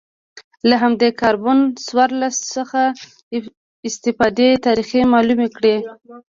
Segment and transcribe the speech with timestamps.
[0.69, 2.81] له همدې کاربن څوارلس څخه
[3.31, 3.39] په
[3.87, 5.75] استفادې تاریخ معلوم کړي